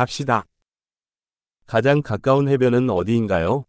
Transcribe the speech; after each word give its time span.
갑시다. 0.00 0.46
가장 1.66 2.00
가까운 2.00 2.48
해변은 2.48 2.88
어디인가요? 2.88 3.66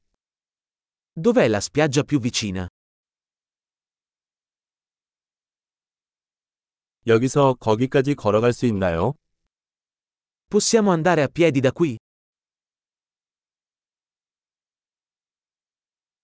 Dov'è 1.17 1.49
la 1.49 1.57
spiaggia 1.57 2.03
più 2.03 2.21
vicina? 2.21 2.69
여기서 7.05 7.55
거기까지 7.55 8.15
걸어갈 8.15 8.53
수 8.53 8.65
있나요? 8.65 9.13
Possiamo 10.49 10.91
andare 10.93 11.23
a 11.23 11.27
piedi 11.27 11.59
da 11.59 11.71
qui? 11.71 11.97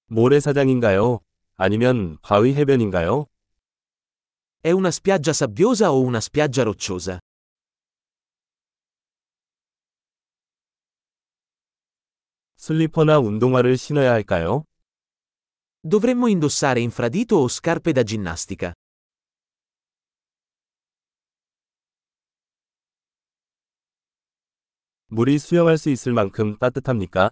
모래사장인가요? 0.06 1.20
아니면 1.58 2.18
바위 2.22 2.54
해변인가요? 2.54 3.26
È 4.64 4.72
una 4.72 4.90
spiaggia 4.90 5.34
sabbiosa 5.34 5.92
o 5.92 6.00
una 6.00 6.22
spiaggia 6.22 6.64
rocciosa? 6.64 7.20
슬리퍼나 12.68 13.20
운동화를 13.20 13.78
신어야 13.78 14.12
할까요? 14.12 14.66
Dovremmo 15.82 16.28
indossare 16.28 16.82
infradito 16.82 17.38
o 17.40 17.48
scarpe 17.48 17.94
da 17.94 18.04
ginnastica? 18.04 18.74
물이 25.08 25.40
수영할 25.40 25.78
수 25.78 25.90
있을 25.90 26.12
만큼 26.12 26.58
따뜻합니까? 26.58 27.32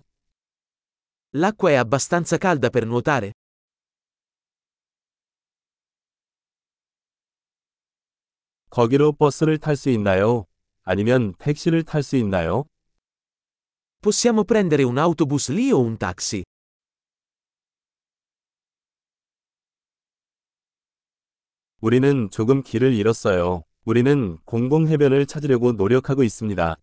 L'acqua 1.34 1.72
è 1.72 1.76
abbastanza 1.76 2.38
calda 2.38 2.70
per 2.70 2.86
nuotare? 2.86 3.34
거기로 8.70 9.12
버스를 9.12 9.58
탈 9.58 9.76
수 9.76 9.90
있나요? 9.90 10.46
아니면 10.84 11.34
택시를 11.40 11.84
탈 11.84 12.04
수 12.04 12.16
있나요? 12.16 12.64
Possiamo 14.05 14.44
prendere 14.44 14.84
un 14.84 15.00
autobus 15.00 15.50
lì 15.50 15.72
o 15.72 15.80
un 15.80 15.98
taxi? 15.98 16.44
우리는 21.82 22.30
조금 22.30 22.62
길을 22.62 22.93
잃었어요. 22.93 23.63
우리는 23.84 24.38
공공 24.46 24.88
해변을 24.88 25.26
찾으려고 25.26 25.71
노력하고 25.71 26.21
있습니다. 26.21 26.76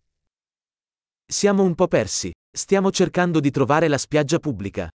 Siamo 1.29 1.63
un 1.63 1.75
po' 1.75 1.87
persi. 1.87 2.33
Stiamo 2.53 2.91
cercando 2.91 3.39
di 3.39 3.51
trovare 3.51 3.87
la 3.87 3.97
spiaggia 3.97 4.39
pubblica. 4.39 4.89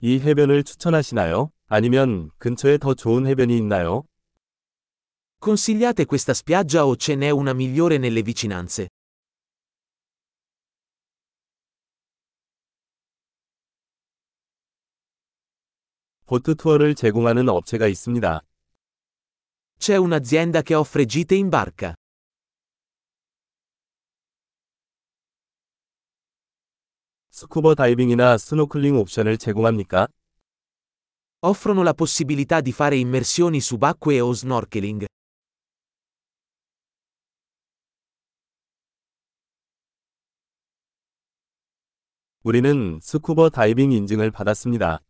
이 0.00 0.18
해변을 0.18 0.64
추천하시나요? 0.64 1.52
아니면 1.68 2.32
근처에 2.38 2.78
더 2.78 2.94
좋은 2.94 3.28
해변이 3.28 3.56
있나요? 3.56 4.02
Consigliate 5.37 6.05
questa 6.05 6.33
spiaggia 6.33 6.85
o 6.85 6.95
ce 6.95 7.15
n'è 7.15 7.29
una 7.29 7.51
migliore 7.53 7.97
nelle 7.97 8.21
vicinanze? 8.21 8.87
보트 16.25 16.55
투어를 16.55 16.95
제공하는 16.95 17.49
업체가 17.49 17.87
있습니다. 17.87 18.41
C'è 19.77 19.97
un'azienda 19.97 20.61
che 20.61 20.75
offre 20.75 21.05
gite 21.05 21.35
in 21.35 21.49
barca. 21.49 21.93
스쿠버 27.31 27.75
다이빙이나 27.75 28.37
스노클링 28.37 28.95
옵션을 28.95 29.37
제공합니까? 29.37 30.07
Offrono 31.41 31.83
la 31.83 31.93
possibilità 31.93 32.61
di 32.61 32.71
fare 32.71 32.95
immersioni 32.95 33.59
subacquee 33.59 34.21
o 34.21 34.31
snorkeling. 34.31 35.05
우리는 42.44 43.00
스쿠버 43.02 43.50
다이빙 43.50 43.90
인증을 43.90 44.30
받았습니다. 44.30 45.00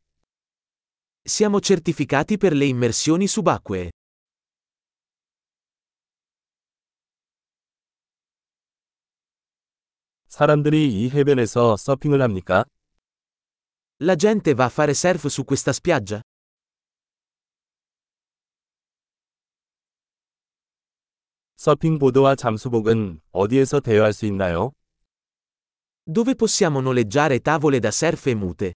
Siamo 1.27 1.61
certificati 1.61 2.39
per 2.39 2.55
le 2.57 2.67
immersioni 2.67 3.25
subacquee. 3.25 3.91
사람들이 10.29 10.89
이 10.91 11.11
해변에서 11.11 11.77
서핑을 11.77 12.23
합니까? 12.23 12.65
La 14.01 14.17
gente 14.17 14.55
va 14.55 14.65
a 14.65 14.71
fare 14.71 14.93
surf 14.93 15.27
su 15.27 15.45
questa 15.45 15.73
spiaggia? 15.73 16.23
서핑보드와 21.57 22.37
잠수복은 22.37 23.21
어디에서 23.33 23.81
대여할 23.81 24.15
수 24.15 24.25
있나요? 24.25 24.73
Dove 26.08 26.36
possiamo 26.36 26.82
noleggiare 26.82 27.40
tavole 27.40 27.80
da 27.80 27.92
surf 27.92 28.28
e 28.28 28.36
mute? 28.36 28.74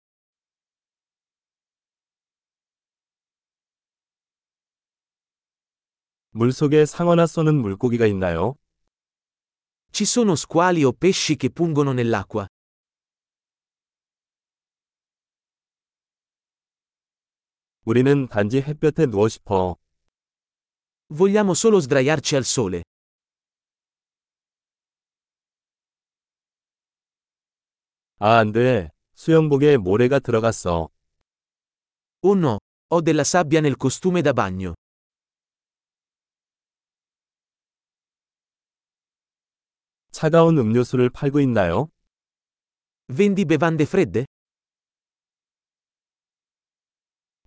물속에 6.32 6.86
상어나 6.86 7.26
쏘는 7.26 7.56
물고기가 7.56 8.06
있나요? 8.06 8.56
Ci 9.92 10.06
sono 10.06 10.36
squali 10.36 10.84
o 10.84 10.92
pesci 10.94 11.36
che 11.36 11.50
pungono 11.50 11.92
nell'acqua? 11.94 12.48
우리는 17.86 18.28
단지 18.28 18.62
햇볕에 18.62 19.06
누워 19.06 19.28
싶어. 19.30 19.78
Vogliamo 21.10 21.54
solo 21.54 21.80
sdraiarci 21.80 22.36
al 22.36 22.44
sole. 22.44 22.84
아, 28.25 28.39
안 28.39 28.53
돼. 28.53 28.89
수영복에 29.17 29.79
모래가 29.79 30.21
들어갔어. 30.21 30.89
Oh 32.23 32.39
no, 32.39 32.59
ho 32.89 33.01
della 33.01 33.25
sabbia 33.25 33.59
nel 33.59 33.75
costume 33.77 34.23
da 34.23 34.33
bagno. 34.33 34.75
차가운 40.13 40.57
음료수를 40.57 41.11
팔고 41.11 41.41
있나요? 41.41 41.89
Vendi 43.09 43.45
bevande 43.45 43.83
fredde? 43.83 44.25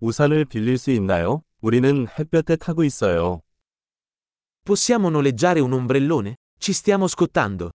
우산을 0.01 0.43
빌릴 0.43 0.77
수 0.77 0.91
있나요? 0.91 1.41
우리는 1.61 2.05
햇볕에 2.19 2.57
타고 2.57 2.83
있어요. 2.83 3.39
Possiamo 4.65 5.07
noleggiare 5.07 5.61
un 5.61 5.71
ombrellone? 5.71 6.35
Ci 6.59 6.73
stiamo 6.73 7.07
scottando. 7.07 7.71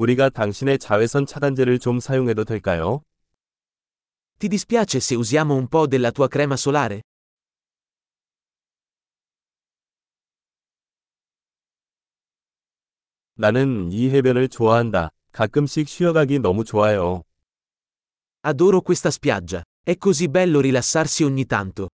우리가 0.00 0.30
당신의 0.30 0.78
자외선 0.78 1.26
차단제를 1.26 1.78
좀 1.78 2.00
사용해도 2.00 2.44
될까요? 2.44 3.02
Ti 4.38 4.48
dispiace 4.48 4.98
se 4.98 5.14
usiamo 5.14 5.54
un 5.54 5.68
po' 5.68 5.86
della 5.86 6.10
tua 6.10 6.26
crema 6.26 6.54
solare? 6.56 7.02
나는 13.34 13.92
이 13.92 14.08
해변을 14.08 14.48
좋아한다. 14.48 15.10
가끔씩 15.32 15.86
쉬어가기 15.86 16.38
너무 16.38 16.64
좋아요. 16.64 17.22
Adoro 18.40 18.80
questa 18.80 19.10
spiaggia. 19.10 19.62
È 19.84 19.98
così 19.98 20.28
bello 20.28 20.60
rilassarsi 20.60 21.24
ogni 21.24 21.44
tanto. 21.44 21.88